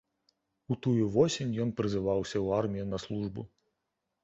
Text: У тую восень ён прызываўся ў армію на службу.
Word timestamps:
У 0.71 0.77
тую 0.85 1.09
восень 1.15 1.51
ён 1.67 1.75
прызываўся 1.83 2.37
ў 2.45 2.59
армію 2.63 2.89
на 2.97 3.03
службу. 3.07 3.49